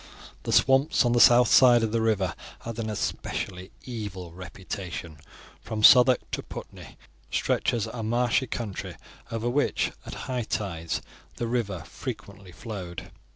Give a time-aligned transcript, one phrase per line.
[0.41, 5.17] The swamps on the south side of the river had an especially evil reputation.
[5.61, 6.97] From Southwark to Putney
[7.29, 8.95] stretches a marshy country
[9.31, 11.03] over which, at high tides,
[11.35, 13.11] the river frequently flowed.